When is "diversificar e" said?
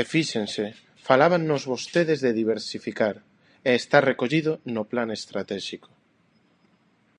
2.40-3.70